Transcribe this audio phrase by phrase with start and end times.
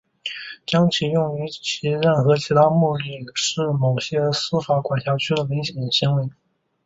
[0.65, 1.45] 将其用于
[2.01, 6.27] 任何其他目的是某些司法管辖区的犯罪行为。